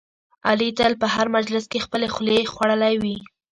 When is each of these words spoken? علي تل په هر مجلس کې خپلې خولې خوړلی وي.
علي 0.47 0.69
تل 0.77 0.93
په 1.01 1.07
هر 1.13 1.27
مجلس 1.37 1.65
کې 1.71 1.83
خپلې 1.85 2.07
خولې 2.13 2.49
خوړلی 2.53 2.95
وي. 3.03 3.17